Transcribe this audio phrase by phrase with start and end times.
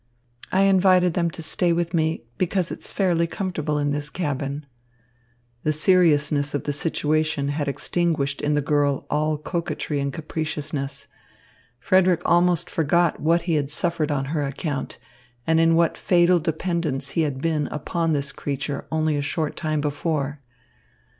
[0.51, 4.65] "I invited them to stay with me because it's fairly comfortable in this cabin."
[5.61, 11.05] The seriousness of the situation had extinguished in the girl all coquetry and capriciousness.
[11.79, 14.97] Frederick almost forgot what he had suffered on her account
[15.45, 19.81] and in what fatal dependence he had been upon this creature only a short time
[19.81, 20.41] before.